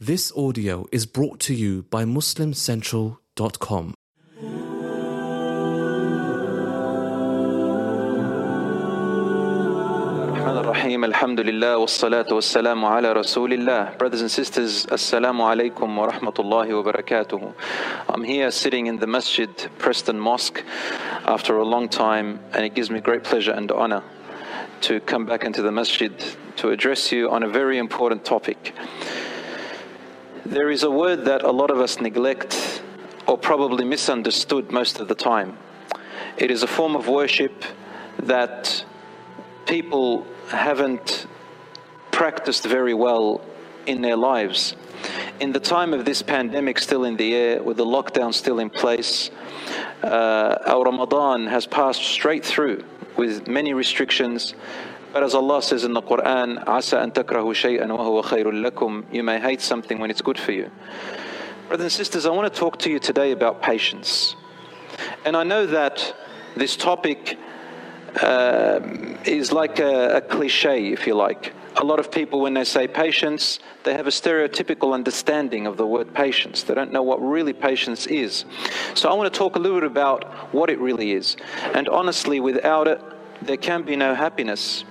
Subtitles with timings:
[0.00, 3.94] This audio is brought to you by MuslimCentral.com.
[10.34, 16.10] الرحمن الرحيم الحمد لله والصلاة والسلام على رسول الله Brothers and sisters, Assalamu alaikum wa
[16.10, 17.54] rahmatullahi wa barakatuh.
[18.10, 19.48] I'm here sitting in the Masjid
[19.78, 20.62] Preston Mosque
[21.24, 24.02] after a long time and it gives me great pleasure and honor
[24.82, 26.12] to come back into the Masjid
[26.56, 28.74] to address you on a very important topic.
[30.49, 32.81] There is a word that a lot of us neglect
[33.27, 35.55] or probably misunderstood most of the time.
[36.37, 37.63] It is a form of worship
[38.23, 38.83] that
[39.67, 41.27] people haven't
[42.09, 43.41] practiced very well
[43.85, 44.75] in their lives.
[45.39, 48.71] In the time of this pandemic still in the air, with the lockdown still in
[48.71, 49.29] place,
[50.01, 52.83] uh, our Ramadan has passed straight through
[53.17, 54.55] with many restrictions.
[55.11, 59.05] But as Allah says in the Quran, "Asa an takrahu shay'an wa huwa khayrun lakum."
[59.11, 60.69] You may hate something when it's good for you.
[61.67, 64.35] Brothers and sisters, I want to talk to you today about patience.
[65.25, 66.15] And I know that
[66.55, 67.37] this topic
[68.21, 71.53] um, is like a, a cliche, if you like.
[71.77, 75.85] A lot of people, when they say patience, they have a stereotypical understanding of the
[75.85, 76.63] word patience.
[76.63, 78.45] They don't know what really patience is.
[78.95, 81.37] So I want to talk a little bit about what it really is.
[81.73, 83.01] And honestly, without it,
[83.41, 84.83] there can be no happiness.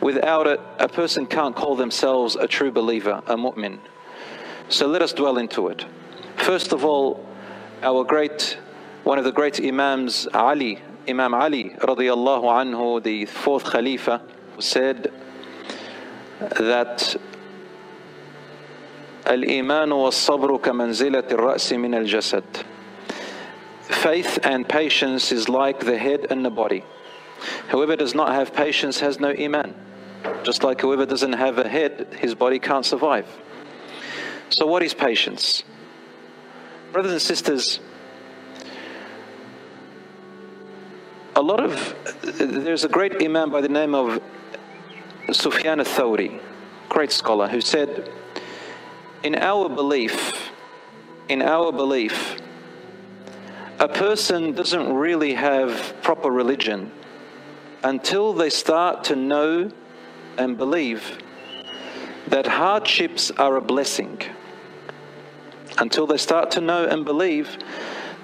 [0.00, 3.78] Without it, a person can't call themselves a true believer, a mu'min.
[4.68, 5.84] So let us dwell into it.
[6.36, 7.26] First of all,
[7.82, 8.58] our great,
[9.04, 14.22] one of the great Imams, Ali, Imam Ali radiallahu anhu, the fourth Khalifa,
[14.58, 15.12] said
[16.58, 17.16] that
[19.26, 22.44] الإيمان والصبر كمنزلة الرأس من الجسد
[23.90, 26.84] Faith and patience is like the head and the body.
[27.69, 29.75] Whoever does not have patience has no iman.
[30.43, 33.27] Just like whoever doesn't have a head, his body can't survive.
[34.49, 35.63] So, what is patience?
[36.91, 37.79] Brothers and sisters,
[41.35, 44.21] a lot of there's a great imam by the name of
[45.31, 46.39] Sufyan al-Thawri,
[46.89, 48.09] great scholar, who said,
[49.23, 50.51] in our belief,
[51.27, 52.37] in our belief,
[53.79, 56.91] a person doesn't really have proper religion
[57.85, 59.69] until they start to know
[60.39, 61.19] and believe
[62.27, 64.19] that hardships are a blessing.
[65.77, 67.59] Until they start to know and believe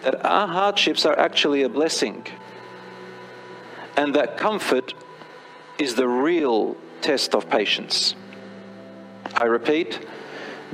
[0.01, 2.25] that our hardships are actually a blessing
[3.95, 4.95] and that comfort
[5.78, 8.16] is the real test of patience.
[9.35, 10.07] I repeat,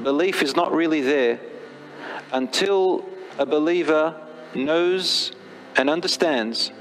[0.02, 1.42] belief is not really there
[2.31, 3.06] until
[3.38, 4.16] a believer
[4.56, 5.34] knows
[5.75, 6.72] and understands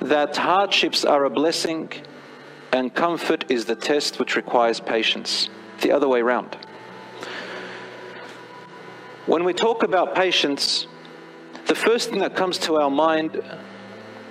[0.00, 1.92] that hardships are a blessing
[2.72, 5.48] and comfort is the test which requires patience.
[5.80, 6.56] The other way around.
[9.26, 10.86] When we talk about patience,
[11.66, 13.42] the first thing that comes to our mind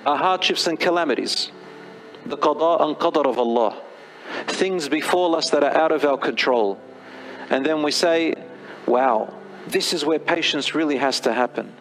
[0.06, 1.51] are hardships and calamities,
[2.25, 3.81] the qada and qadar of Allah,
[4.47, 6.79] things befall us that are out of our control.
[7.50, 8.33] And then we say,
[8.85, 9.33] wow,
[9.67, 11.73] this is where patience really has to happen.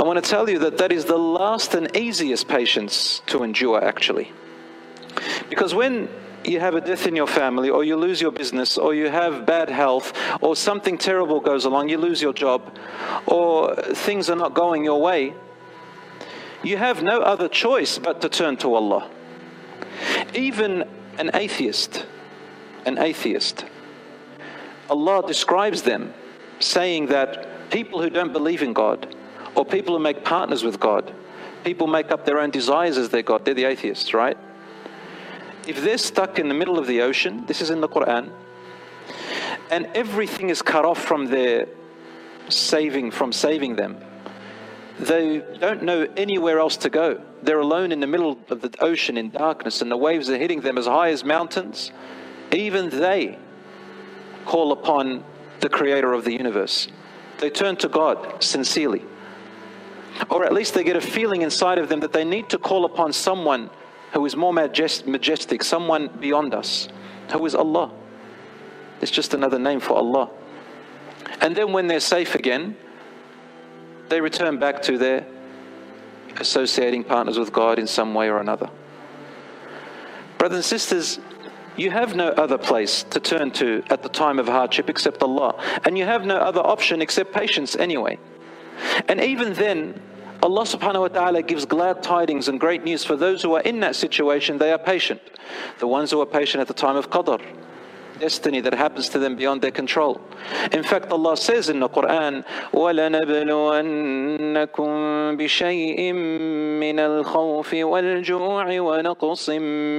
[0.00, 3.84] I want to tell you that that is the last and easiest patience to endure,
[3.84, 4.32] actually.
[5.50, 6.08] Because when
[6.42, 9.44] you have a death in your family, or you lose your business, or you have
[9.44, 12.74] bad health, or something terrible goes along, you lose your job,
[13.26, 15.34] or things are not going your way,
[16.62, 19.06] you have no other choice but to turn to Allah.
[20.32, 22.06] Even an atheist,
[22.86, 23.66] an atheist,
[24.88, 26.14] Allah describes them
[26.58, 29.14] saying that people who don't believe in God,
[29.54, 31.12] or people who make partners with God,
[31.64, 34.36] people make up their own desires as their God, they're the atheists, right?
[35.66, 38.30] if they're stuck in the middle of the ocean, this is in the Quran,
[39.70, 41.68] and everything is cut off from their
[42.48, 43.96] saving, from saving them,
[44.98, 47.22] they don't know anywhere else to go.
[47.42, 50.60] They're alone in the middle of the ocean in darkness, and the waves are hitting
[50.60, 51.90] them as high as mountains.
[52.52, 53.38] Even they
[54.44, 55.24] call upon
[55.60, 56.88] the creator of the universe.
[57.38, 59.04] They turn to God sincerely.
[60.28, 62.84] Or at least they get a feeling inside of them that they need to call
[62.84, 63.70] upon someone
[64.12, 66.88] who is more majestic, someone beyond us,
[67.32, 67.92] who is Allah.
[69.00, 70.30] It's just another name for Allah.
[71.40, 72.76] And then when they're safe again,
[74.08, 75.26] they return back to their
[76.38, 78.68] associating partners with God in some way or another.
[80.38, 81.20] Brothers and sisters,
[81.76, 85.54] you have no other place to turn to at the time of hardship except Allah.
[85.84, 88.18] And you have no other option except patience anyway.
[89.08, 90.02] And even then,
[90.42, 93.80] Allah subhanahu wa ta'ala gives glad tidings and great news for those who are in
[93.80, 95.20] that situation, they are patient.
[95.78, 97.40] The ones who are patient at the time of qadr
[98.20, 100.20] destiny that happens to them beyond their control.
[100.72, 103.36] In fact, Allah says in the Quran, وَلَنَبْلُوَنَّكُمْ
[105.38, 106.12] بِشَيْءٍ
[106.84, 109.50] مِّنَ الْخَوْفِ وَالْجُوعِ وَنَقْصٍ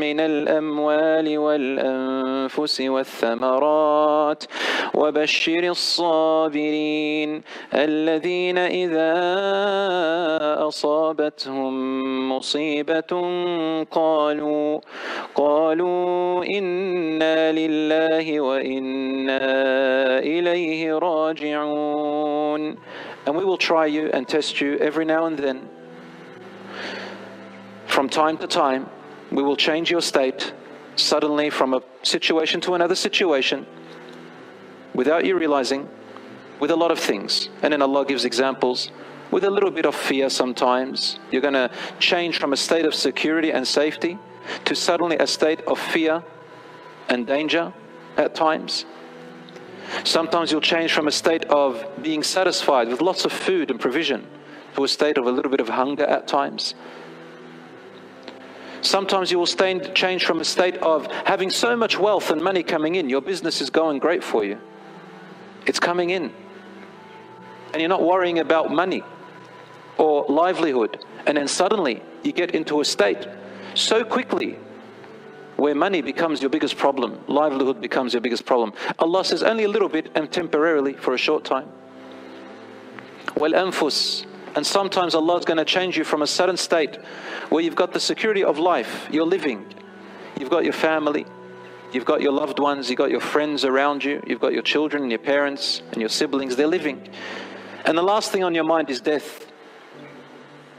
[0.06, 4.44] مِّنَ الْأَمْوَالِ وَالْأَنفُسِ وَالثَّمَرَاتِ
[4.94, 7.32] وَبَشِّرِ الصَّابِرِينَ
[7.74, 9.14] الَّذِينَ إِذَا
[10.68, 11.74] أَصَابَتْهُم
[12.32, 13.12] مُّصِيبَةٌ
[13.92, 14.80] قَالُوا
[15.36, 19.41] قَالُوا إِنَّا لِلَّهِ الله وإنا
[20.19, 22.77] إليه راجعون
[23.27, 25.69] And we will try you and test you every now and then.
[27.87, 28.88] From time to time,
[29.33, 30.53] we will change your state
[30.94, 33.67] suddenly from a situation to another situation
[34.94, 35.88] without you realizing,
[36.61, 37.49] with a lot of things.
[37.62, 38.91] And then Allah gives examples
[39.31, 41.19] with a little bit of fear sometimes.
[41.31, 44.19] You're going to change from a state of security and safety
[44.65, 46.23] to suddenly a state of fear
[47.09, 47.73] and danger
[48.18, 48.86] at times.
[50.04, 54.25] Sometimes you'll change from a state of being satisfied with lots of food and provision
[54.75, 56.75] to a state of a little bit of hunger at times.
[58.81, 62.63] Sometimes you will stay, change from a state of having so much wealth and money
[62.63, 64.60] coming in, your business is going great for you.
[65.68, 66.31] It's coming in.
[67.74, 69.04] And you're not worrying about money
[69.98, 71.06] or livelihood.
[71.28, 73.28] And then suddenly you get into a state
[73.75, 74.58] so quickly
[75.62, 78.74] where money becomes your biggest problem, livelihood becomes your biggest problem.
[78.98, 81.69] Allah says only a little bit and temporarily for a short time.
[83.38, 84.25] Well, anfus.
[84.56, 86.96] And sometimes Allah is going to change you from a sudden state
[87.50, 89.72] where you've got the security of life, you're living,
[90.40, 91.28] you've got your family,
[91.94, 95.04] you've got your loved ones, you've got your friends around you, you've got your children
[95.04, 97.08] and your parents and your siblings, they're living.
[97.86, 99.50] And the last thing on your mind is death.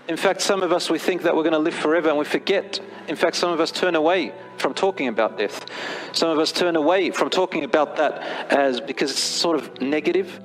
[0.09, 2.25] In fact, some of us, we think that we're going to live forever and we
[2.25, 2.81] forget.
[3.07, 5.65] In fact, some of us turn away from talking about death.
[6.13, 8.21] Some of us turn away from talking about that
[8.53, 10.41] as because it's sort of negative,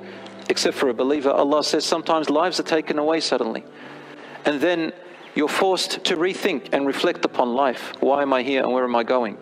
[0.50, 1.32] except for a believer.
[1.32, 3.64] Allah says sometimes lives are taken away suddenly.
[4.46, 4.94] And then
[5.34, 7.94] you're forced to rethink and reflect upon life.
[8.00, 9.38] Why am I here and where am I going?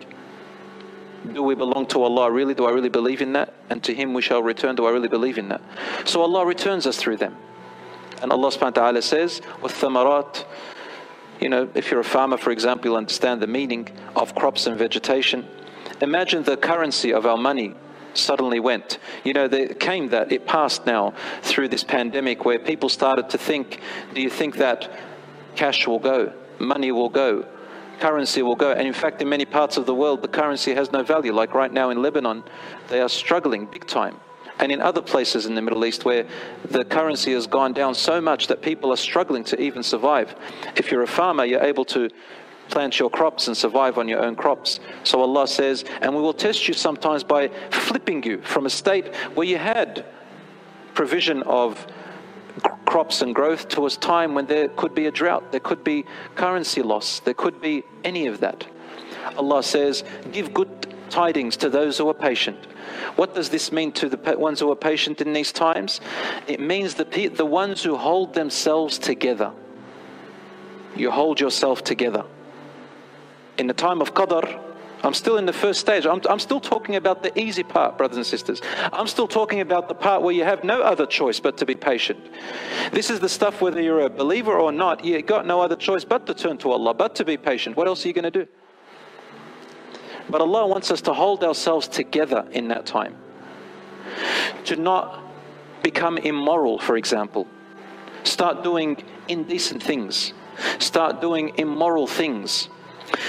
[1.32, 2.54] Do we belong to Allah really?
[2.54, 3.52] Do I really believe in that?
[3.68, 4.76] And to Him we shall return.
[4.76, 5.60] Do I really believe in that?
[6.04, 7.36] So Allah returns us through them.
[8.21, 10.45] And Allah subhanahu wa ta'ala says, وَالثَّمَرَاتِ
[11.39, 14.77] You know, if you're a farmer, for example, you'll understand the meaning of crops and
[14.77, 15.47] vegetation.
[16.01, 17.73] Imagine the currency of our money
[18.13, 18.99] suddenly went.
[19.23, 23.37] You know, there came that, it passed now through this pandemic where people started to
[23.37, 23.79] think,
[24.13, 24.91] do you think that
[25.55, 27.45] cash will go, money will go,
[27.99, 28.71] currency will go?
[28.71, 31.33] And in fact, in many parts of the world, the currency has no value.
[31.33, 32.43] Like right now in Lebanon,
[32.89, 34.19] they are struggling big time
[34.58, 36.26] and in other places in the Middle East where
[36.70, 40.34] the currency has gone down so much that people are struggling to even survive.
[40.76, 42.08] If you're a farmer, you're able to
[42.68, 44.80] plant your crops and survive on your own crops.
[45.04, 49.14] So Allah says, and we will test you sometimes by flipping you from a state
[49.34, 50.04] where you had
[50.94, 51.86] provision of
[52.86, 56.04] crops and growth to a time when there could be a drought, there could be
[56.34, 58.66] currency loss, there could be any of that.
[59.36, 62.58] Allah says, give good tidings to those who are patient.
[63.16, 66.00] What does this mean to the ones who are patient in these times?
[66.46, 69.52] It means the, the ones who hold themselves together.
[70.94, 72.24] You hold yourself together.
[73.58, 74.62] In the time of Qadr,
[75.02, 76.06] I'm still in the first stage.
[76.06, 78.60] I'm, I'm, still talking about the easy part, brothers and sisters.
[78.92, 81.74] I'm still talking about the part where you have no other choice but to be
[81.74, 82.18] patient.
[82.92, 86.04] This is the stuff, whether you're a believer or not, you've got no other choice
[86.04, 87.76] but to turn to Allah, but to be patient.
[87.76, 88.48] What else are you going to do?
[90.28, 93.16] But Allah wants us to hold ourselves together in that time.
[94.64, 95.22] To not
[95.82, 97.46] become immoral, for example.
[98.24, 100.32] Start doing indecent things.
[100.78, 102.68] Start doing immoral things.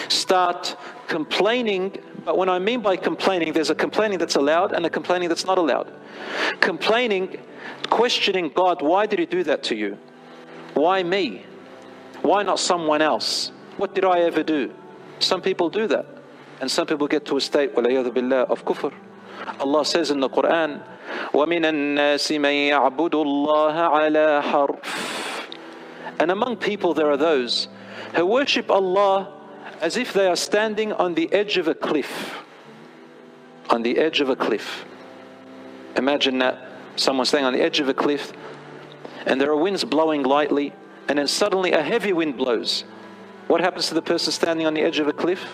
[0.08, 0.76] Start
[1.08, 5.30] complaining, but when I mean by complaining, there's a complaining that's allowed and a complaining
[5.30, 5.94] that's not allowed.
[6.62, 7.38] Complaining,
[7.90, 9.98] questioning God, why did He do that to you?
[10.74, 11.46] Why me?
[12.22, 13.52] Why not someone else?
[13.78, 14.74] What did I ever do?
[15.20, 16.17] Some people do that.
[16.61, 18.93] And some people get to a state, billah, of kufr.
[19.59, 20.83] Allah says in the Quran,
[21.33, 25.47] وَمِنَ النَّاسِ مَن يَعْبُدُ اللَّهَ عَلَى حَرْفٍ
[26.21, 27.69] And among people there are those
[28.15, 29.33] who worship Allah
[29.81, 32.39] as if they are standing on the edge of a cliff.
[33.71, 34.85] On the edge of a cliff.
[35.97, 38.33] Imagine that someone standing on the edge of a cliff
[39.27, 40.73] and there are winds blowing lightly
[41.09, 42.85] and then suddenly a heavy wind blows.
[43.49, 45.45] What happens to the person standing on the edge of a cliff?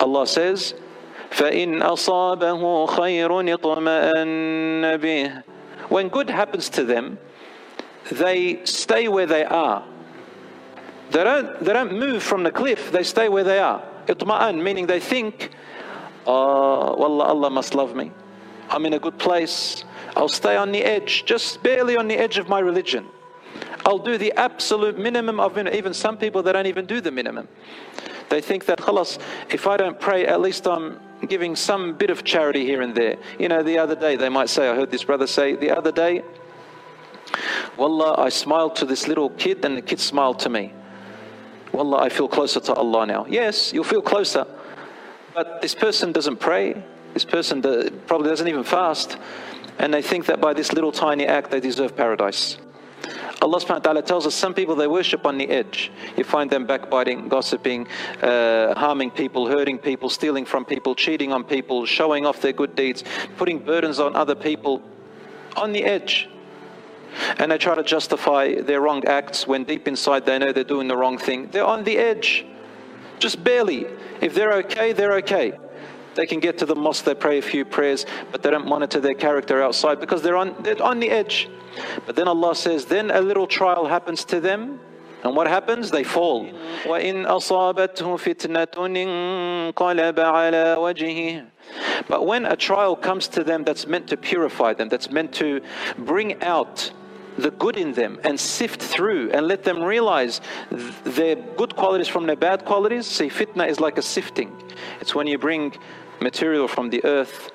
[0.00, 0.74] Allah says,
[1.30, 5.42] فَإِنْ أَصَابَهُ خَيْرٌ اطْمَأَنَّ بِهِ
[5.88, 7.18] When good happens to them,
[8.10, 9.84] they stay where they are.
[11.10, 13.82] They don't, they don't move from the cliff, they stay where they are.
[14.06, 15.50] Itma'an, meaning they think,
[16.26, 18.12] oh, Wallah, Allah must love me.
[18.70, 19.84] I'm in a good place.
[20.16, 23.06] I'll stay on the edge, just barely on the edge of my religion.
[23.84, 25.76] I'll do the absolute minimum of minimum.
[25.76, 27.48] Even some people, they don't even do the minimum.
[28.29, 29.19] They think that, khalas,
[29.49, 33.17] if I don't pray, at least I'm giving some bit of charity here and there.
[33.39, 35.91] You know, the other day, they might say, I heard this brother say, the other
[35.91, 36.23] day,
[37.77, 40.73] Wallah, I smiled to this little kid and the kid smiled to me.
[41.71, 43.25] Wallah, I feel closer to Allah now.
[43.27, 44.45] Yes, you'll feel closer.
[45.33, 46.81] But this person doesn't pray.
[47.13, 47.61] This person
[48.07, 49.17] probably doesn't even fast.
[49.77, 52.57] And they think that by this little tiny act they deserve paradise.
[53.39, 55.91] Allah subhanahu wa ta'ala tells us some people they worship on the edge.
[56.17, 57.87] You find them backbiting, gossiping,
[58.21, 62.75] uh, harming people, hurting people, stealing from people, cheating on people, showing off their good
[62.75, 63.03] deeds,
[63.37, 64.81] putting burdens on other people
[65.55, 66.29] on the edge.
[67.37, 70.87] And they try to justify their wrong acts when deep inside they know they're doing
[70.87, 71.49] the wrong thing.
[71.51, 72.45] They're on the edge,
[73.19, 73.85] just barely.
[74.19, 75.53] If they're okay, they're okay.
[76.16, 79.00] They can get to the mosque, they pray a few prayers, but they don't monitor
[79.00, 81.48] their character outside because they're on, they're on the edge.
[82.06, 84.78] But then Allah says, then a little trial happens to them,
[85.24, 85.90] and what happens?
[85.90, 86.46] They fall.
[86.84, 91.46] وَإِنْ أَصَابَتْهُ فِتْنَةٌ انقلب عَلَى وَجْهِهِ
[92.08, 95.60] But when a trial comes to them that's meant to purify them, that's meant to
[95.96, 96.90] bring out
[97.38, 100.40] the good in them and sift through and let them realize
[101.04, 103.06] their good qualities from their bad qualities.
[103.06, 104.54] See, fitna is like a sifting.
[105.00, 105.72] It's when you bring
[106.20, 107.50] material from the earth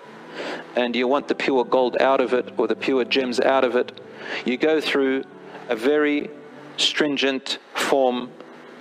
[0.75, 3.75] and you want the pure gold out of it or the pure gems out of
[3.75, 3.99] it.
[4.45, 5.23] You go through
[5.69, 6.29] a very
[6.77, 8.31] stringent form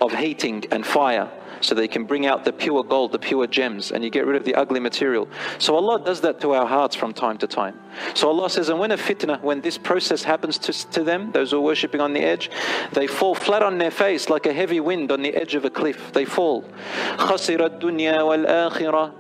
[0.00, 1.30] of heating and fire
[1.62, 4.36] so they can bring out the pure gold, the pure gems, and you get rid
[4.36, 5.26] of the ugly material.
[5.58, 7.80] So Allah does that to our hearts from time to time.
[8.14, 11.52] So Allah says, and when a fitna, when this process happens to, to them, those
[11.52, 12.50] who are worshipping on the edge,
[12.92, 15.70] they fall flat on their face like a heavy wind on the edge of a
[15.70, 16.12] cliff.
[16.12, 16.64] They fall.
[17.16, 19.19] خسر الدنيا والآخرة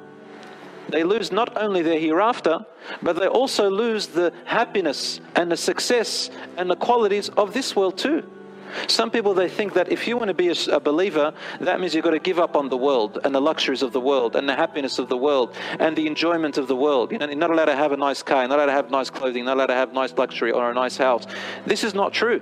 [0.91, 2.65] they lose not only their hereafter,
[3.01, 7.97] but they also lose the happiness and the success and the qualities of this world
[7.97, 8.23] too.
[8.87, 12.03] Some people they think that if you want to be a, believer, that means you've
[12.03, 14.55] got to give up on the world and the luxuries of the world and the
[14.55, 17.11] happiness of the world and the enjoyment of the world.
[17.11, 18.91] You know, you're not allowed to have a nice car, you're not allowed to have
[18.91, 21.25] nice clothing, not allowed to have nice luxury or a nice house.
[21.65, 22.41] This is not true.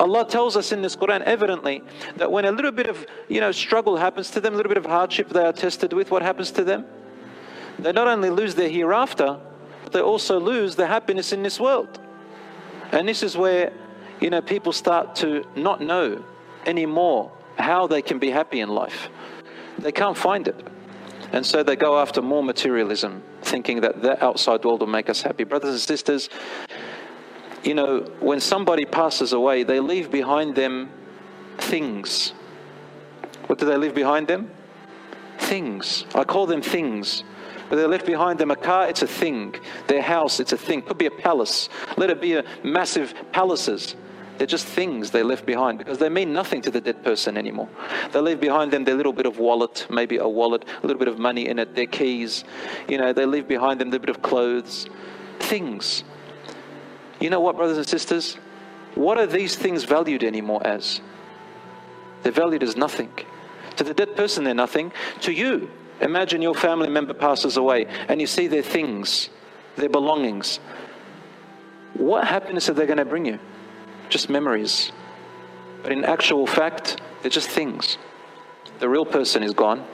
[0.00, 1.82] Allah tells us in this Quran evidently
[2.16, 4.78] that when a little bit of you know struggle happens to them, a little bit
[4.78, 6.84] of hardship they are tested with, what happens to them?
[7.78, 9.38] They not only lose their hereafter,
[9.84, 12.00] but they also lose their happiness in this world.
[12.92, 13.72] And this is where
[14.20, 16.24] you know, people start to not know
[16.66, 19.08] anymore how they can be happy in life.
[19.78, 20.66] They can't find it.
[21.32, 25.22] And so they go after more materialism, thinking that the outside world will make us
[25.22, 25.44] happy.
[25.44, 26.30] Brothers and sisters,
[27.62, 30.90] you know, when somebody passes away, they leave behind them
[31.58, 32.30] things.
[33.46, 34.50] What do they leave behind them?
[35.38, 36.06] Things.
[36.14, 37.24] I call them things.
[37.68, 39.54] But they left behind them a car, it's a thing.
[39.86, 40.82] Their house, it's a thing.
[40.82, 41.68] Could be a palace.
[41.96, 43.94] Let it be a massive palaces.
[44.38, 47.68] They're just things they left behind because they mean nothing to the dead person anymore.
[48.12, 51.08] They leave behind them their little bit of wallet, maybe a wallet, a little bit
[51.08, 52.44] of money in it, their keys.
[52.88, 54.88] You know, they leave behind them a bit of clothes.
[55.40, 56.04] Things.
[57.20, 58.38] You know what, brothers and sisters?
[58.94, 61.00] What are these things valued anymore as?
[62.22, 63.10] They're valued as nothing.
[63.76, 64.92] To the dead person, they're nothing.
[65.22, 69.30] To you, imagine your family member passes away and you see their things,
[69.76, 70.60] their belongings.
[71.94, 73.38] What happiness are they going to bring you?
[74.08, 74.92] just memories.
[75.82, 77.98] But in actual fact, they're just things.
[78.80, 79.84] The real person is gone.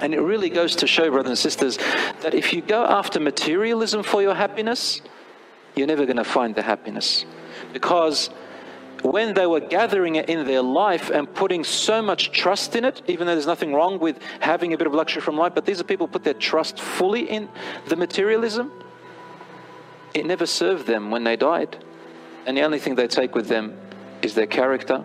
[0.00, 1.76] And it really goes to show, brothers and sisters,
[2.20, 5.00] that if you go after materialism for your happiness,
[5.76, 7.24] you're never going to find the happiness.
[7.72, 8.30] Because
[9.04, 13.02] when they were gathering it in their life and putting so much trust in it,
[13.06, 15.78] even though there's nothing wrong with having a bit of luxury from life, but these
[15.78, 17.46] are people who put their trust fully in
[17.88, 18.72] the materialism,
[20.14, 21.76] it never served them when they died.
[22.46, 23.76] And the only thing they take with them
[24.22, 25.04] is their character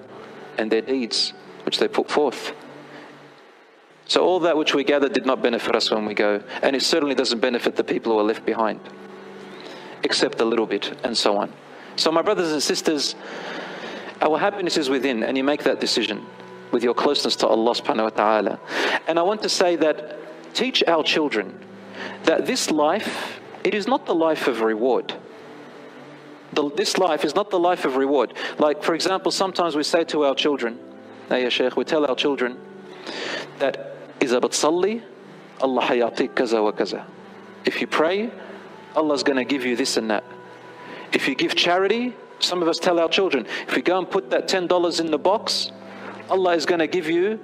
[0.58, 2.54] and their deeds, which they put forth.
[4.06, 6.84] So all that which we gather did not benefit us when we go, and it
[6.84, 8.80] certainly doesn't benefit the people who are left behind,
[10.04, 11.52] except a little bit, and so on.
[11.96, 13.14] So, my brothers and sisters,
[14.21, 16.25] our happiness is within, and you make that decision
[16.71, 18.61] with your closeness to Allah subhanahu wa ta'ala.
[19.07, 20.19] And I want to say that
[20.55, 21.59] teach our children
[22.25, 25.15] that this life, it is not the life of reward
[26.55, 28.35] the, this life is not the life of reward.
[28.59, 30.79] Like, for example, sometimes we say to our children,
[31.29, 32.59] hey, Shaykh, we tell our children
[33.59, 35.03] that إذا بتصلي
[35.61, 37.05] Allah حيعطيك كذا وكذا.
[37.65, 38.31] If you pray,
[38.95, 40.25] Allah's going to give you this and that.
[41.13, 44.30] If you give charity, some of us tell our children, if we go and put
[44.32, 45.72] that $10 in the box,
[46.30, 47.40] Allah is going to give you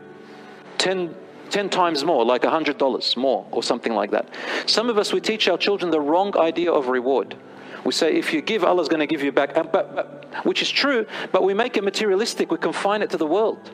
[0.77, 1.13] 10,
[1.49, 4.29] 10 times more, like $100 more, or something like that.
[4.65, 7.35] Some of us, we teach our children the wrong idea of reward.
[7.83, 10.69] We say, if you give, Allah's going to give you back, but, but, which is
[10.69, 13.71] true, but we make it materialistic, we confine it to the world.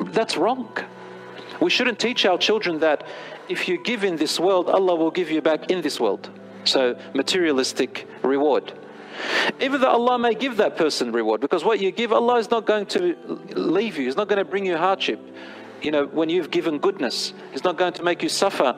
[0.00, 0.74] That's wrong.
[1.60, 3.06] We shouldn't teach our children that
[3.48, 6.30] if you give in this world, Allah will give you back in this world.
[6.64, 8.72] So, materialistic reward.
[9.60, 12.66] Even though Allah may give that person reward, because what you give, Allah is not
[12.66, 13.16] going to
[13.54, 15.20] leave you, He's not going to bring you hardship.
[15.82, 18.76] You know, when you've given goodness, He's not going to make you suffer.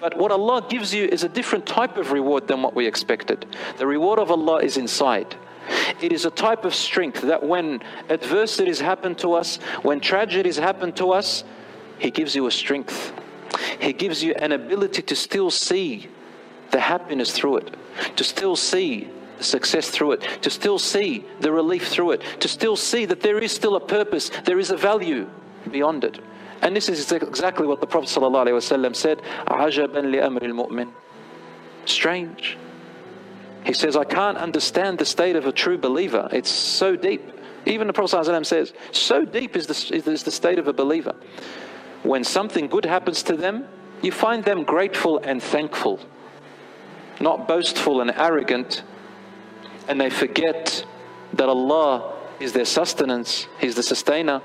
[0.00, 3.46] But what Allah gives you is a different type of reward than what we expected.
[3.78, 5.36] The reward of Allah is inside.
[6.00, 10.92] It is a type of strength that when adversities happen to us, when tragedies happen
[10.94, 11.44] to us,
[11.98, 13.12] He gives you a strength.
[13.78, 16.08] He gives you an ability to still see
[16.72, 17.76] the happiness through it,
[18.16, 19.08] to still see
[19.41, 23.39] success through it, to still see the relief through it, to still see that there
[23.39, 25.29] is still a purpose, there is a value
[25.71, 26.19] beyond it.
[26.61, 30.91] And this is exactly what the Prophet ﷺ said, عَجَبًا لِأَمْرِ الْمُؤْمِنِ
[31.85, 32.57] Strange.
[33.63, 36.27] He says, I can't understand the state of a true believer.
[36.31, 37.21] It's so deep.
[37.65, 41.15] Even the Prophet ﷺ says, so deep is the, is the state of a believer.
[42.03, 43.67] When something good happens to them,
[44.01, 45.99] you find them grateful and thankful,
[47.19, 48.83] not boastful and arrogant,
[49.87, 50.85] and they forget
[51.33, 54.41] that Allah is their sustenance, He's the sustainer.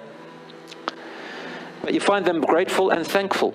[1.83, 3.55] But you find them grateful and thankful.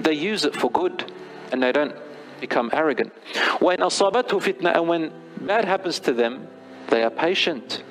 [0.00, 1.10] They use it for good
[1.50, 1.94] and they don't
[2.40, 3.12] become arrogant.
[3.60, 6.46] When asabatu fitna and when bad happens to them,
[6.88, 7.82] they are patient.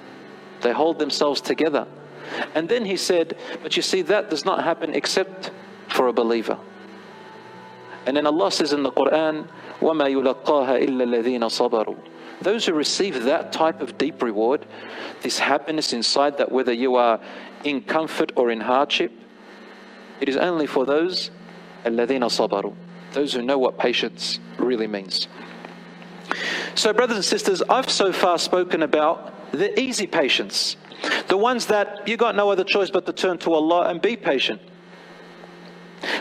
[0.62, 1.88] They hold themselves together.
[2.54, 5.52] And then he said, But you see, that does not happen except
[5.90, 6.58] for a believer.
[8.06, 9.48] And then Allah says in the Quran,
[9.80, 11.98] وَمَا يُلَقَّاهَا إِلَّا الَّذِينَ صَبَرُوا
[12.42, 14.66] those who receive that type of deep reward,
[15.22, 17.20] this happiness inside that whether you are
[17.64, 19.12] in comfort or in hardship,
[20.20, 21.32] it is only for those
[21.86, 22.74] الَّذِينَ صَبَرُوا
[23.14, 25.28] those who know what patience really means.
[26.76, 30.76] So, brothers and sisters, I've so far spoken about the easy patience,
[31.28, 34.16] the ones that you got no other choice but to turn to Allah and be
[34.16, 34.62] patient.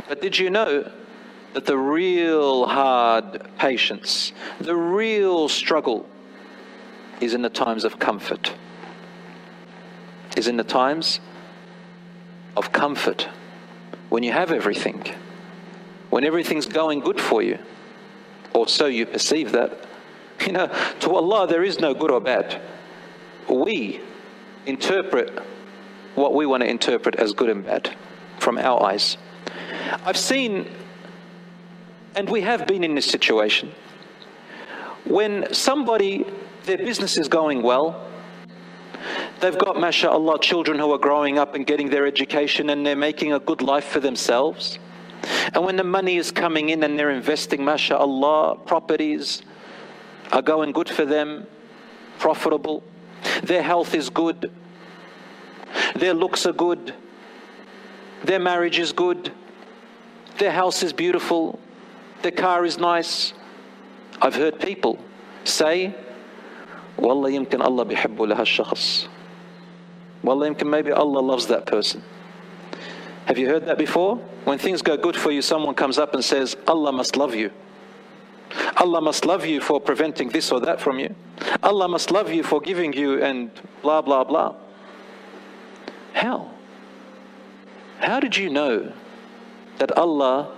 [0.08, 0.90] But did you know
[1.53, 6.07] that the real hard patience, the real struggle,
[7.19, 8.53] is in the times of comfort,
[10.35, 11.19] is in the times
[12.55, 13.27] of comfort,
[14.09, 15.03] when you have everything,
[16.09, 17.57] when everything's going good for you,
[18.53, 19.71] or so you perceive that.
[20.45, 20.67] You know,
[20.99, 22.61] to Allah, there is no good or bad.
[23.49, 23.99] We
[24.67, 25.39] interpret
[26.13, 27.95] what we want to interpret as good and bad
[28.37, 29.17] from our eyes.
[30.05, 30.69] I've seen
[32.17, 33.71] and we have been in this situation.
[35.05, 36.25] When somebody,
[36.63, 38.09] their business is going well,
[39.39, 43.33] they've got, mashallah, children who are growing up and getting their education and they're making
[43.33, 44.79] a good life for themselves.
[45.53, 49.43] And when the money is coming in and they're investing, mashallah, properties
[50.31, 51.45] are going good for them,
[52.17, 52.83] profitable,
[53.43, 54.51] their health is good,
[55.95, 56.95] their looks are good,
[58.23, 59.31] their marriage is good,
[60.39, 61.59] their house is beautiful,
[62.21, 63.33] the car is nice.
[64.21, 64.99] I've heard people
[65.43, 65.95] say,
[66.97, 69.07] Wallah yamkin Allah bihibbu laha shakhs.
[70.23, 72.01] Wallah yamkin maybe Allah loves that person.
[73.25, 74.15] Have you heard that before?
[74.45, 77.51] When things go good for you, someone comes up and says, Allah must love you.
[78.77, 81.13] Allah must love you for preventing this or that from you.
[81.61, 83.51] Allah must love you for giving you and
[83.81, 84.55] blah, blah, blah.
[86.13, 86.51] How?
[87.99, 88.93] How did you know
[89.77, 90.56] that Allah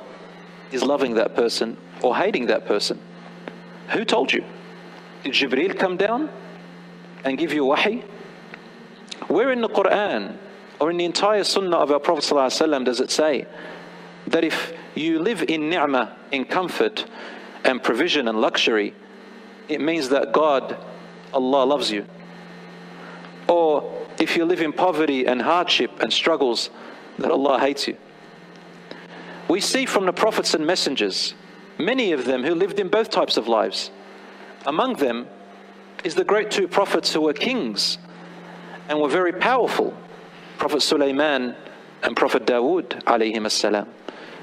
[0.72, 3.00] is loving that person or hating that person?
[3.90, 4.44] Who told you?
[5.24, 6.30] Did Jibreel come down
[7.24, 8.04] and give you wahi?
[9.28, 10.38] Where in the Quran
[10.80, 13.46] or in the entire Sunnah of our Prophet ﷺ does it say
[14.28, 17.06] that if you live in ni'mah, in comfort
[17.64, 18.94] and provision and luxury,
[19.68, 20.78] it means that God,
[21.34, 22.06] Allah loves you?
[23.48, 26.70] Or if you live in poverty and hardship and struggles,
[27.18, 27.98] that Allah hates you?
[29.50, 31.34] We see from the prophets and messengers,
[31.78, 33.90] many of them who lived in both types of lives.
[34.66, 35.28] Among them
[36.04, 37.98] is the great two prophets who were kings
[38.88, 39.94] and were very powerful
[40.58, 41.56] Prophet Sulaiman
[42.04, 43.02] and Prophet Dawood.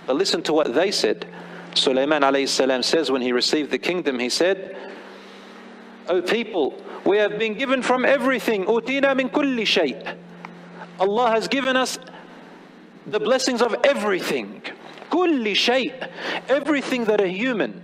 [0.07, 1.27] But listen to what they said.
[1.75, 4.77] Sulaiman alayhi says when he received the kingdom, he said,
[6.09, 8.65] O people, we have been given from everything.
[8.65, 10.17] Utina min kulli shay.
[10.99, 11.99] Allah has given us
[13.07, 14.63] the blessings of everything.
[15.11, 15.93] Kulli shay,
[16.49, 17.83] everything that a human,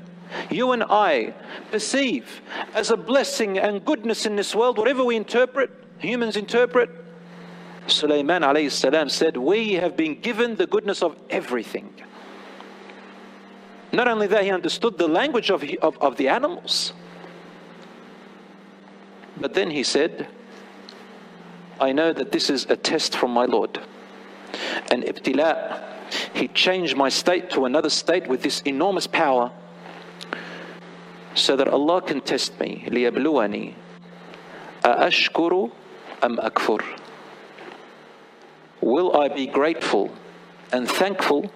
[0.50, 1.34] you and I
[1.70, 2.42] perceive
[2.74, 6.90] as a blessing and goodness in this world, whatever we interpret, humans interpret,
[7.86, 11.92] Sulaiman alayhi salam said, We have been given the goodness of everything.
[13.92, 16.92] Not only that, he understood the language of, of, of the animals.
[19.36, 20.28] But then he said,
[21.80, 23.80] I know that this is a test from my Lord.
[24.90, 25.91] And ibtila,
[26.33, 29.51] he changed my state to another state with this enormous power
[31.35, 32.85] so that Allah can test me.
[32.87, 33.73] لِيَبْلُوَنِي
[34.83, 35.71] أَأَشْكُرُ
[36.21, 36.99] أَمْ أَكْفُرُ
[38.81, 40.11] Will I be grateful
[40.71, 41.51] and thankful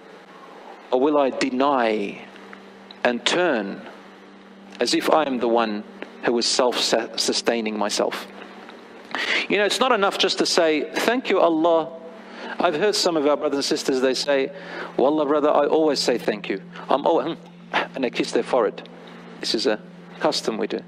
[0.90, 2.26] or will I deny
[3.04, 3.80] and turn
[4.80, 5.84] as if I am the one
[6.24, 8.26] who is self sustaining myself?
[9.48, 11.95] You know, it's not enough just to say, Thank you, Allah.
[12.59, 14.51] I've heard some of our brothers and sisters, they say,
[14.97, 16.61] Wallah, brother, I always say thank you.
[16.89, 17.05] I'm
[17.71, 18.87] and they kiss their forehead.
[19.39, 19.79] This is a
[20.19, 20.79] custom we do.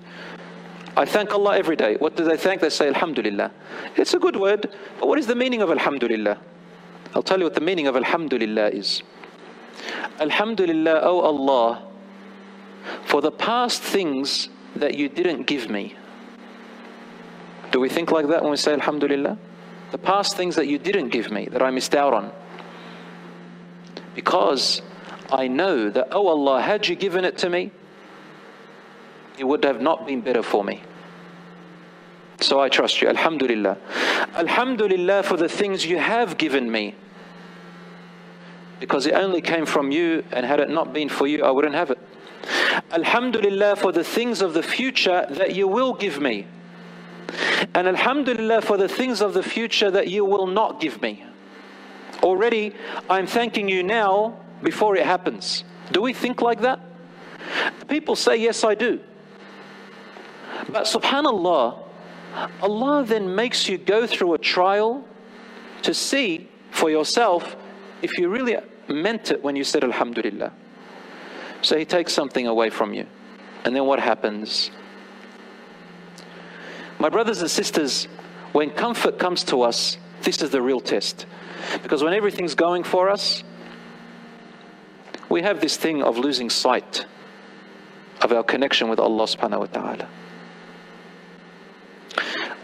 [0.97, 1.95] I thank Allah every day.
[1.97, 2.61] What do they thank?
[2.61, 3.51] They say Alhamdulillah.
[3.95, 6.37] It's a good word, but what is the meaning of Alhamdulillah?
[7.13, 9.03] I'll tell you what the meaning of Alhamdulillah is.
[10.19, 11.87] Alhamdulillah, O oh Allah,
[13.05, 15.95] for the past things that you didn't give me.
[17.71, 19.37] Do we think like that when we say Alhamdulillah?
[19.91, 22.31] The past things that you didn't give me, that I missed out on.
[24.15, 24.81] Because
[25.31, 27.71] I know that, oh Allah, had you given it to me,
[29.37, 30.81] it would have not been better for me.
[32.41, 33.07] So I trust you.
[33.09, 33.77] Alhamdulillah.
[34.35, 36.95] Alhamdulillah for the things you have given me.
[38.79, 41.75] Because it only came from you, and had it not been for you, I wouldn't
[41.75, 41.99] have it.
[42.91, 46.47] Alhamdulillah for the things of the future that you will give me.
[47.73, 51.23] And Alhamdulillah for the things of the future that you will not give me.
[52.23, 52.73] Already,
[53.09, 55.63] I'm thanking you now before it happens.
[55.91, 56.79] Do we think like that?
[57.87, 58.99] People say, Yes, I do.
[60.69, 61.83] But subhanAllah,
[62.61, 65.05] Allah then makes you go through a trial
[65.81, 67.55] to see for yourself
[68.01, 70.51] if you really meant it when you said Alhamdulillah.
[71.61, 73.07] So He takes something away from you.
[73.65, 74.71] And then what happens?
[76.98, 78.08] My brothers and sisters,
[78.52, 81.26] when comfort comes to us, this is the real test.
[81.82, 83.42] Because when everything's going for us,
[85.28, 87.06] we have this thing of losing sight
[88.22, 90.08] of our connection with Allah subhanahu wa ta'ala.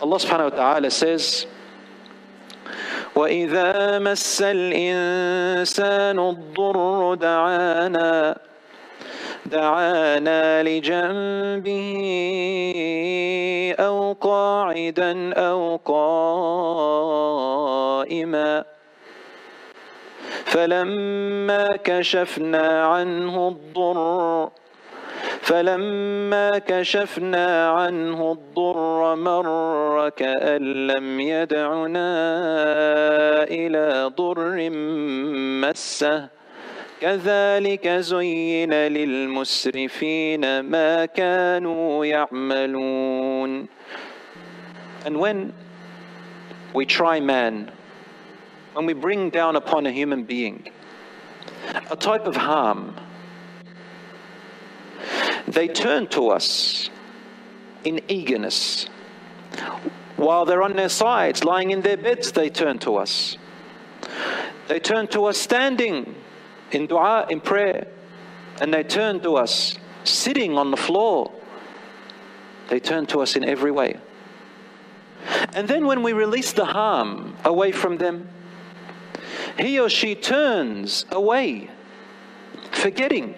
[0.00, 1.46] Allah subhanahu wa ta'ala says,
[3.14, 8.38] وإذا مس الإنسان الضر دعانا
[9.45, 11.95] دعانا لجنبه
[13.79, 17.15] أو قاعدا أو قائما.
[20.45, 24.49] فلما كشفنا عنه الضر
[25.41, 32.09] فلما كشفنا عنه الضر مر كأن لم يدعنا
[33.43, 34.69] إلى ضر
[35.61, 36.29] مسه.
[37.04, 43.68] كذلك زين للمسرفين ما كانوا يعملون
[45.04, 45.54] And when
[46.74, 47.72] we try man,
[48.74, 50.70] when we bring down upon a human being
[51.90, 52.96] a type of harm,
[55.48, 56.90] they turn to us
[57.84, 58.86] in eagerness.
[60.16, 63.36] While they're on their sides, lying in their beds, they turn to us.
[64.68, 66.14] They turn to us standing
[66.75, 67.87] in dua, in prayer,
[68.61, 71.31] and they turn to us sitting on the floor.
[72.69, 73.97] They turn to us in every way.
[75.53, 78.29] And then when we release the harm away from them,
[79.57, 81.69] he or she turns away,
[82.71, 83.35] forgetting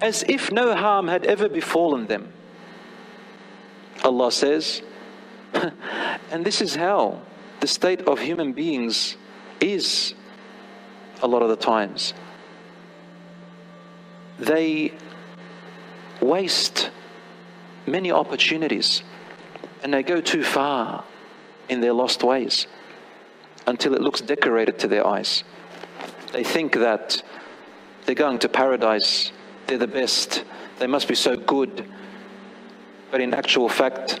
[0.00, 2.32] as if no harm had ever befallen them.
[4.04, 4.82] Allah says,
[6.30, 7.20] and this is how
[7.60, 9.16] the state of human beings
[9.60, 10.14] is
[11.20, 12.14] a lot of the times.
[14.38, 14.92] They
[16.20, 16.90] waste
[17.86, 19.02] many opportunities
[19.82, 21.04] and they go too far
[21.68, 22.66] in their lost ways
[23.66, 25.44] until it looks decorated to their eyes.
[26.32, 27.22] They think that
[28.06, 29.32] they're going to paradise
[29.68, 30.44] they're the best,
[30.78, 31.84] they must be so good.
[33.10, 34.18] But in actual fact,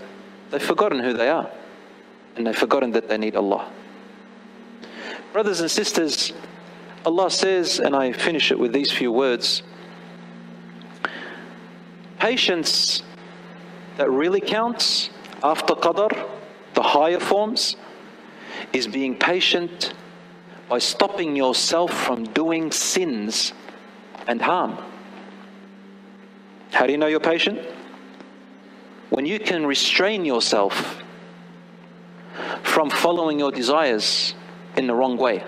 [0.50, 1.50] they've forgotten who they are
[2.36, 3.70] and they've forgotten that they need Allah.
[5.32, 6.32] Brothers and sisters,
[7.06, 9.62] Allah says, and I finish it with these few words
[12.18, 13.02] patience
[13.96, 15.10] that really counts
[15.42, 16.28] after qadr,
[16.74, 17.76] the higher forms,
[18.72, 19.94] is being patient
[20.68, 23.52] by stopping yourself from doing sins
[24.26, 24.76] and harm.
[26.72, 27.60] How do you know you're patient?
[29.10, 31.02] When you can restrain yourself
[32.62, 34.34] from following your desires
[34.76, 35.42] in the wrong way,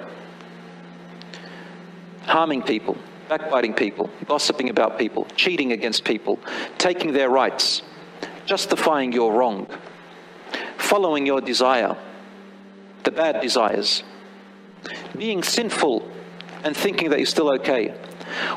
[2.23, 2.97] harming people,
[3.31, 6.41] backbiting people, gossiping about people, cheating against people,
[6.79, 7.83] taking their rights,
[8.45, 9.69] justifying your wrong,
[10.77, 11.97] following your desire,
[13.05, 14.03] the bad desires,
[15.17, 16.11] being sinful
[16.65, 17.95] and thinking that you're still okay.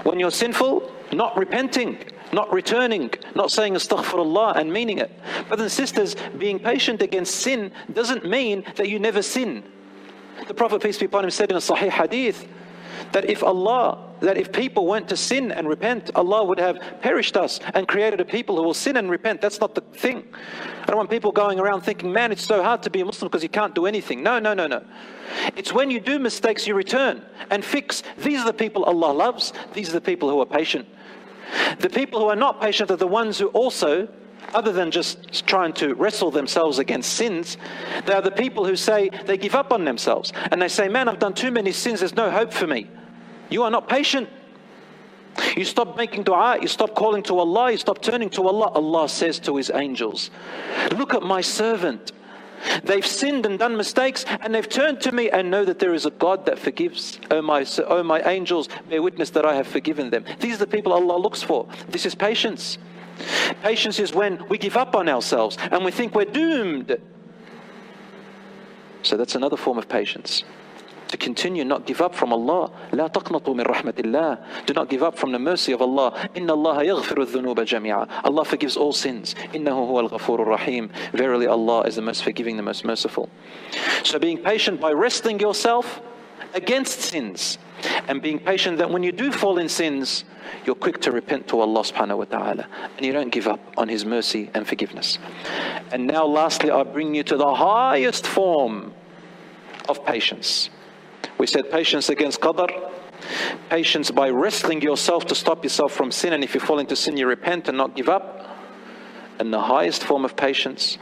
[0.01, 1.99] When you're sinful, not repenting,
[2.31, 5.11] not returning, not saying astaghfirullah and meaning it.
[5.49, 9.63] Brothers and sisters, being patient against sin doesn't mean that you never sin.
[10.47, 12.47] The Prophet, peace be upon him, said in a Sahih hadith
[13.13, 17.37] that if Allah, that if people went to sin and repent, Allah would have perished
[17.37, 19.41] us and created a people who will sin and repent.
[19.41, 20.27] That's not the thing.
[20.81, 23.29] I don't want people going around thinking, man, it's so hard to be a Muslim
[23.29, 24.23] because you can't do anything.
[24.23, 24.83] No, no, no, no.
[25.55, 28.03] It's when you do mistakes, you return and fix.
[28.17, 29.53] These are the people Allah loves.
[29.73, 30.87] These are the people who are patient.
[31.79, 34.07] The people who are not patient are the ones who also,
[34.53, 37.57] other than just trying to wrestle themselves against sins,
[38.05, 41.07] they are the people who say they give up on themselves and they say, Man,
[41.07, 42.89] I've done too many sins, there's no hope for me.
[43.53, 44.29] You are not patient.
[45.55, 48.71] You stop making dua, you stop calling to Allah, you stop turning to Allah.
[48.73, 50.31] Allah says to His angels,
[50.97, 52.13] Look at my servant.
[52.83, 56.07] They've sinned and done mistakes, and they've turned to me and know that there is
[56.07, 57.19] a God that forgives.
[57.29, 60.25] Oh my, oh my angels, bear witness that I have forgiven them.
[60.39, 61.67] These are the people Allah looks for.
[61.89, 62.79] This is patience.
[63.61, 66.97] Patience is when we give up on ourselves and we think we're doomed.
[69.03, 70.43] So that's another form of patience
[71.12, 72.70] to continue, not give up from Allah.
[72.92, 74.38] لا تقنطوا من رحمة الله.
[74.66, 76.12] Do not give up from the mercy of Allah.
[76.36, 78.24] إن الله يغفر الذنوب جميعا.
[78.24, 79.34] Allah forgives all sins.
[79.54, 80.90] إنه هو الغفور الرحيم.
[81.12, 83.28] Verily Allah is the most forgiving, the most merciful.
[84.02, 86.00] So being patient by resting yourself
[86.54, 87.58] against sins
[88.08, 90.24] and being patient that when you do fall in sins,
[90.64, 92.66] you're quick to repent to Allah subhanahu wa ta'ala
[92.96, 95.18] and you don't give up on His mercy and forgiveness.
[95.90, 98.92] And now, lastly, I bring you to the highest form
[99.88, 100.70] of patience.
[101.37, 102.91] We said patience against qadr,
[103.69, 107.17] patience by wrestling yourself to stop yourself from sin, and if you fall into sin,
[107.17, 108.47] you repent and not give up.
[109.39, 110.97] And the highest form of patience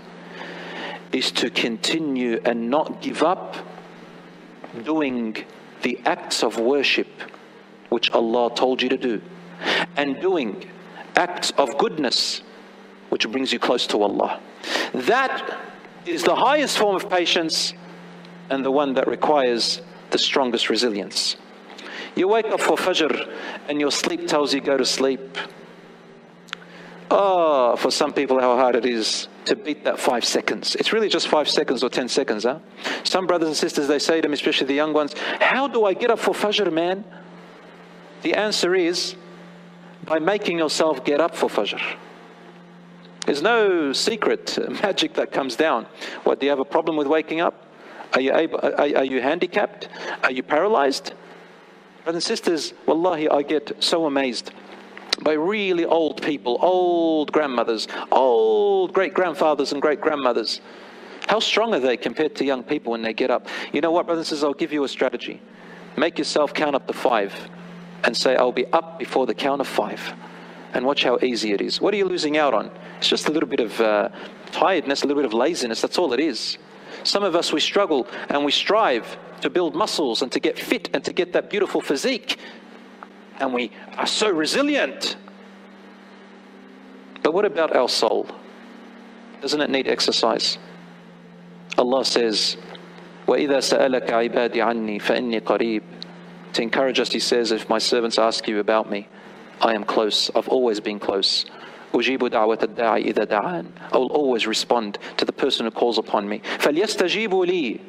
[1.11, 3.57] is to continue and not give up
[4.83, 5.35] doing
[5.81, 7.07] the acts of worship
[7.89, 9.21] which Allah told you to do,
[9.97, 10.65] and doing
[11.15, 12.41] acts of goodness
[13.09, 14.39] which brings you close to Allah.
[14.93, 15.59] That
[16.05, 17.73] is the highest form of patience
[18.49, 21.37] and the one that requires the strongest resilience.
[22.15, 23.29] You wake up for Fajr
[23.67, 25.37] and your sleep tells you go to sleep.
[27.09, 30.75] Oh, for some people, how hard it is to beat that five seconds.
[30.75, 32.59] It's really just five seconds or ten seconds, huh?
[33.03, 35.93] Some brothers and sisters, they say to me, especially the young ones, How do I
[35.93, 37.03] get up for Fajr, man?
[38.21, 39.15] The answer is
[40.05, 41.81] by making yourself get up for Fajr.
[43.25, 45.85] There's no secret magic that comes down.
[46.23, 47.70] What, do you have a problem with waking up?
[48.13, 49.87] Are you, able, are, are you handicapped?
[50.23, 51.13] Are you paralyzed?
[52.03, 54.51] Brothers and sisters, wallahi, I get so amazed
[55.21, 60.61] by really old people, old grandmothers, old great grandfathers and great grandmothers.
[61.27, 63.47] How strong are they compared to young people when they get up?
[63.71, 65.41] You know what, brothers and sisters, I'll give you a strategy.
[65.95, 67.33] Make yourself count up to five
[68.03, 70.01] and say, I'll be up before the count of five.
[70.73, 71.79] And watch how easy it is.
[71.81, 72.71] What are you losing out on?
[72.97, 74.09] It's just a little bit of uh,
[74.51, 75.81] tiredness, a little bit of laziness.
[75.81, 76.57] That's all it is.
[77.04, 80.90] Some of us, we struggle and we strive to build muscles and to get fit
[80.92, 82.38] and to get that beautiful physique.
[83.38, 85.16] And we are so resilient.
[87.22, 88.28] But what about our soul?
[89.40, 90.58] Doesn't it need exercise?
[91.76, 92.56] Allah says,
[93.26, 95.82] وَإِذَا سَأَلَكَ عِبَادِ عَنِّي فَإِنِّي قَرِيبٌ
[96.54, 99.08] To encourage us, He says, if my servants ask you about me,
[99.60, 100.30] I am close.
[100.34, 101.44] I've always been close.
[101.94, 106.28] أجيب دعوة الداعي إذا دعان I will always respond to the person who calls upon
[106.28, 107.80] me فليستجيبوا لي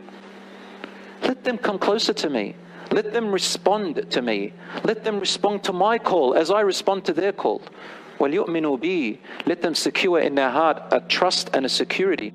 [1.23, 2.55] Let them come closer to me
[2.91, 4.53] Let them respond to me
[4.83, 7.61] Let them respond to my call as I respond to their call
[8.19, 12.33] وَلْيُؤْمِنُوا بِي Let them secure in their heart a trust and a security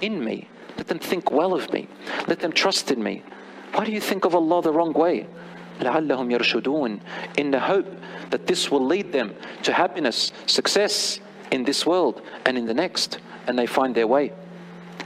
[0.00, 1.88] in me Let them think well of me
[2.28, 3.22] Let them trust in me
[3.72, 5.26] Why do you think of Allah the wrong way?
[5.80, 7.00] لعلهم يرشدون
[7.38, 7.86] in the hope
[8.31, 11.19] that this will lead them to happiness, success
[11.51, 14.31] in this world and in the next, and they find their way.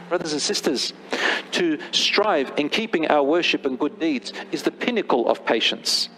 [0.09, 0.93] Brothers and sisters,
[1.51, 6.09] to strive in keeping our worship and good deeds is the pinnacle of patience.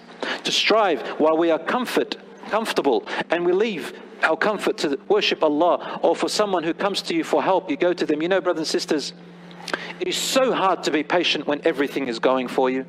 [0.43, 2.17] To strive while we are comfort,
[2.49, 3.93] comfortable, and we leave
[4.23, 7.77] our comfort to worship Allah, or for someone who comes to you for help, you
[7.77, 8.21] go to them.
[8.21, 9.13] You know, brothers and sisters,
[9.99, 12.85] it is so hard to be patient when everything is going for you.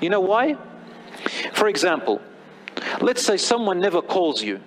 [0.00, 0.56] You know why?
[1.52, 2.22] For example,
[3.00, 4.60] let's say someone never calls you.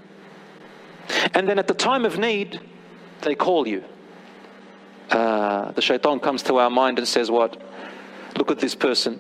[1.33, 2.59] And then at the time of need,
[3.21, 3.83] they call you.
[5.09, 7.61] Uh, the shaitan comes to our mind and says, What?
[8.37, 9.19] Look at this person.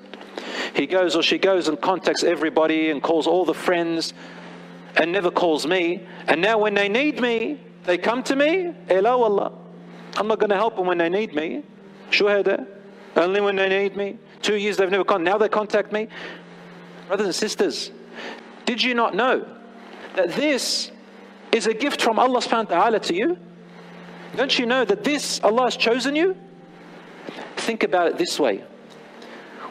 [0.73, 4.13] He goes or she goes and contacts everybody and calls all the friends
[4.95, 6.05] and never calls me.
[6.27, 8.73] And now when they need me, they come to me.
[8.87, 9.51] Hello, Allah.
[10.17, 11.63] I'm not going to help them when they need me.
[12.09, 12.65] Shuhada.
[13.15, 14.17] Only when they need me.
[14.41, 15.25] Two years they've never contacted.
[15.25, 16.07] Now they contact me.
[17.07, 17.91] Brothers and sisters,
[18.65, 19.45] did you not know
[20.15, 20.91] that this
[21.51, 23.37] is a gift from Allah subhanahu wa ta'ala to you?
[24.35, 26.37] Don't you know that this, Allah has chosen you?
[27.57, 28.63] Think about it this way.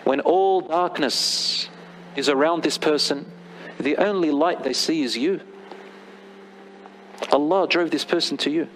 [0.05, 1.68] When all darkness
[2.16, 3.31] is around this person,
[3.79, 5.40] the only light they see is you.
[7.33, 8.68] Allah drove this person to you.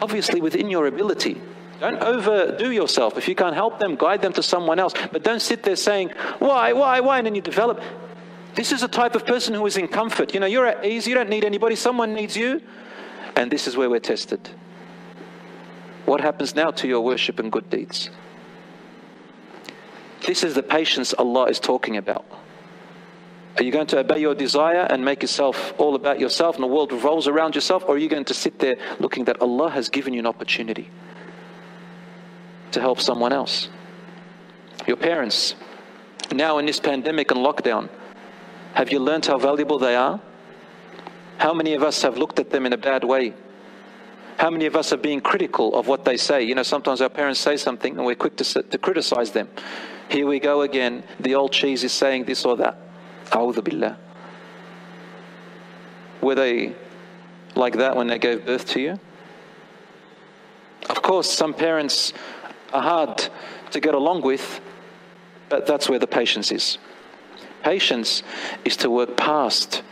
[0.00, 1.40] Obviously, within your ability.
[1.80, 3.18] Don't overdo yourself.
[3.18, 4.94] If you can't help them, guide them to someone else.
[5.12, 7.18] But don't sit there saying, why, why, why?
[7.18, 7.82] And then you develop.
[8.56, 10.32] This is a type of person who is in comfort.
[10.32, 12.62] You know, you're at ease, you don't need anybody, someone needs you.
[13.36, 14.48] And this is where we're tested.
[16.06, 18.08] What happens now to your worship and good deeds?
[20.26, 22.24] This is the patience Allah is talking about.
[23.58, 26.68] Are you going to obey your desire and make yourself all about yourself and the
[26.68, 27.84] world revolves around yourself?
[27.86, 30.90] Or are you going to sit there looking that Allah has given you an opportunity
[32.72, 33.68] to help someone else?
[34.86, 35.54] Your parents,
[36.32, 37.90] now in this pandemic and lockdown,
[38.76, 40.20] have you learned how valuable they are?
[41.38, 43.32] How many of us have looked at them in a bad way?
[44.36, 46.42] How many of us are being critical of what they say?
[46.42, 49.48] You know, sometimes our parents say something and we're quick to, to criticize them.
[50.10, 51.04] Here we go again.
[51.20, 52.76] The old cheese is saying this or that.
[53.30, 53.96] A'udhu billah.
[56.20, 56.74] Were they
[57.54, 59.00] like that when they gave birth to you?
[60.90, 62.12] Of course, some parents
[62.74, 63.26] are hard
[63.70, 64.60] to get along with,
[65.48, 66.76] but that's where the patience is.
[67.66, 68.22] Patience
[68.64, 69.82] is to work past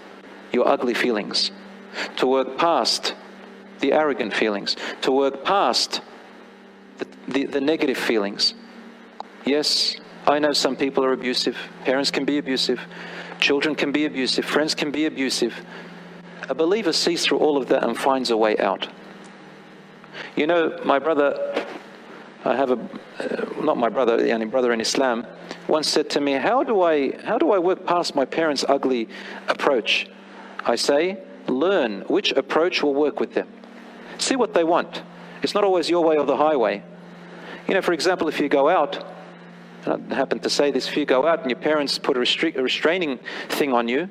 [0.53, 1.51] your ugly feelings,
[2.19, 3.17] to work past
[3.81, 6.01] the arrogant feelings, to work past
[6.99, 8.55] the, the, the negative feelings.
[9.45, 12.81] Yes, I know some people are abusive, parents can be abusive,
[13.41, 15.53] children can be abusive, friends can be abusive.
[16.49, 18.87] A believer sees through all of that and finds a way out.
[20.37, 21.67] You know, my brother,
[22.45, 22.79] I have a,
[23.19, 25.27] uh, not my brother, the only brother in Islam,
[25.69, 29.09] once said to me, how do I, how do I work past my parents' ugly
[29.49, 30.09] approach?
[30.65, 33.49] I say, learn which approach will work with them.
[34.19, 35.03] See what they want.
[35.43, 36.83] It's not always your way or the highway.
[37.67, 39.05] You know, for example, if you go out,
[39.85, 42.21] and I happen to say this, if you go out and your parents put a,
[42.21, 44.09] restrict, a restraining thing on you,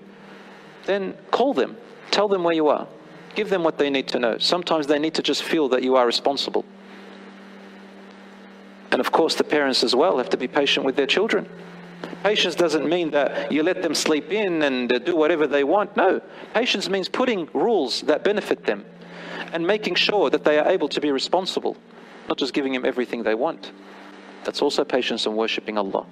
[0.85, 1.77] then call them.
[2.11, 2.87] Tell them where you are.
[3.35, 4.37] Give them what they need to know.
[4.37, 6.65] Sometimes they need to just feel that you are responsible.
[8.93, 11.49] And of course, the parents as well have to be patient with their children.
[12.21, 15.97] Patience doesn't mean that you let them sleep in and uh, do whatever they want.
[15.97, 16.21] No.
[16.53, 18.85] Patience means putting rules that benefit them
[19.51, 21.75] and making sure that they are able to be responsible,
[22.29, 23.71] not just giving them everything they want.
[24.43, 26.05] That's also patience and worshipping Allah.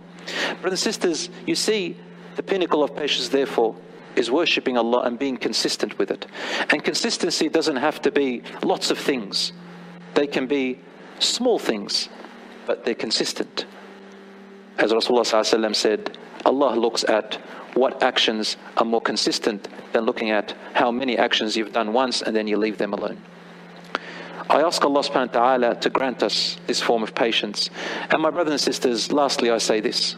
[0.62, 1.96] Brothers and sisters, you see,
[2.36, 3.76] the pinnacle of patience, therefore,
[4.16, 6.26] is worshipping Allah and being consistent with it.
[6.72, 9.54] And consistency doesn't have to be lots of things,
[10.16, 10.80] they can be
[11.20, 12.10] small things,
[12.66, 13.66] but they're consistent.
[14.78, 17.36] As Rasulullah said, Allah looks at
[17.76, 22.36] what actions are more consistent than looking at how many actions you've done once and
[22.36, 23.22] then you leave them alone.
[24.50, 27.70] I ask Allah subhanahu wa ta'ala to grant us this form of patience.
[28.10, 30.16] And my brothers and sisters, lastly, I say this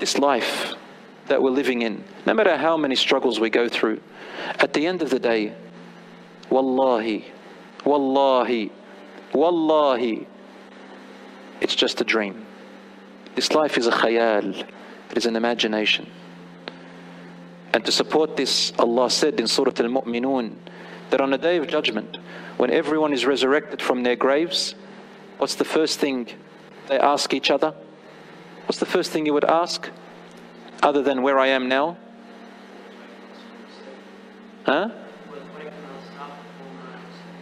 [0.00, 0.74] this life
[1.28, 4.00] that we're living in, no matter how many struggles we go through,
[4.58, 5.54] at the end of the day,
[6.50, 7.30] wallahi,
[7.84, 8.72] wallahi,
[9.32, 10.26] wallahi,
[11.61, 12.45] it's just a dream.
[13.35, 14.67] This life is a khayal,
[15.11, 16.09] it is an imagination.
[17.73, 20.55] And to support this, Allah said in Surah Al Mu'minun
[21.09, 22.17] that on the day of judgment,
[22.57, 24.73] when everyone is resurrected from their graves,
[25.37, 26.27] what's the first thing
[26.87, 27.73] they ask each other?
[28.65, 29.89] What's the first thing you would ask
[30.81, 31.97] other than where I am now?
[34.65, 34.89] Huh?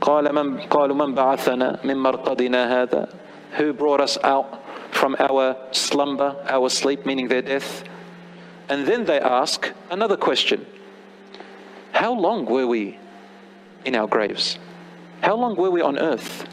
[0.01, 3.09] قال من قالوا من بعثنا من مرقدنا هذا
[3.57, 4.61] Who brought us out
[4.93, 7.83] from our slumber, our sleep, meaning their death?
[8.69, 10.65] And then they ask another question
[11.91, 12.99] How long were we
[13.85, 14.57] in our graves?
[15.21, 16.47] How long were we on earth?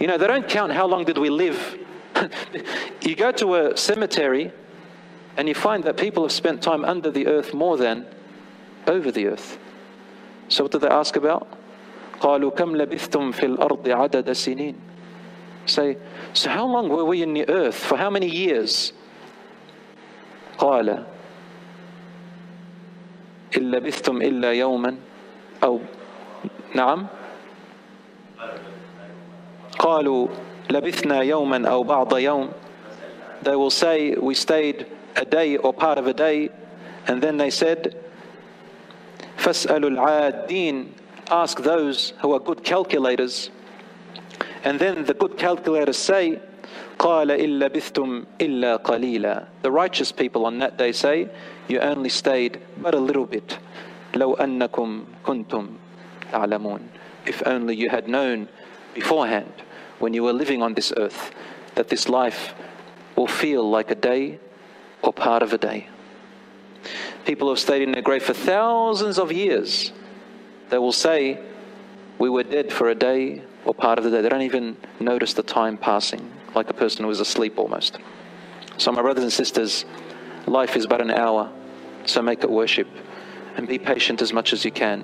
[0.00, 1.78] You know, they don't count how long did we live.
[3.02, 4.52] you go to a cemetery
[5.36, 8.06] and you find that people have spent time under the earth more than
[8.86, 9.58] over the earth.
[10.48, 11.48] So what do they ask about?
[12.20, 14.76] قالوا كم لبثتم في الأرض عدد سنين
[15.66, 15.96] Say,
[16.32, 17.76] so how long were we in the earth?
[17.76, 18.92] For how many years?
[20.58, 21.04] قال
[23.56, 24.96] إن لبثتم إلا يوما
[25.64, 25.80] أو
[26.74, 27.06] نعم
[29.78, 30.28] قالوا
[30.70, 32.50] لبثنا يوما أو بعض يوم
[33.42, 34.86] they will say we stayed
[35.16, 36.48] a day or part of a day
[37.08, 37.96] and then they said
[39.36, 40.92] فاسألوا العادين
[41.30, 43.50] ask those who are good calculators
[44.66, 46.38] and then the good calculators say
[46.98, 51.28] قال إن لبثتم إلا قليلا The righteous people on that day say
[51.68, 53.58] you only stayed but a little bit
[54.14, 55.68] لو أنكم كنتم
[56.32, 56.80] تعلمون
[57.26, 58.48] If only you had known
[58.94, 59.52] beforehand
[59.98, 61.30] when you were living on this earth
[61.74, 62.54] that this life
[63.16, 64.38] will feel like a day
[65.02, 65.88] or part of a day.
[67.24, 69.92] People have stayed in their grave for thousands of years.
[70.70, 71.38] They will say,
[72.18, 74.21] We were dead for a day or part of the day.
[74.21, 77.97] They don't even notice the time passing, like a person who is asleep almost.
[78.77, 79.85] So, my brothers and sisters,
[80.45, 81.51] life is but an hour,
[82.05, 82.87] so make it worship
[83.57, 85.03] and be patient as much as you can.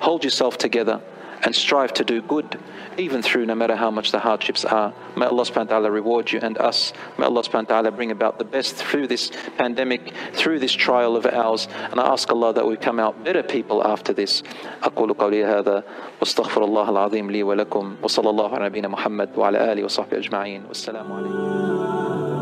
[0.00, 1.02] Hold yourself together
[1.43, 2.59] and strive to do good,
[2.97, 4.93] even through no matter how much the hardships are.
[5.15, 6.93] May Allah subhanahu wa ta'ala reward you and us.
[7.17, 11.15] May Allah subhanahu wa ta'ala bring about the best through this pandemic, through this trial
[11.15, 11.67] of ours.
[11.91, 14.43] And I ask Allah that we come out better people after this.
[14.83, 15.83] أقول قولي هذا
[16.21, 21.11] واستغفر الله العظيم لي ولكم وصلى الله على نبينا محمد وعلى آله وصحبه أجمعين والسلام
[21.11, 22.32] عليكم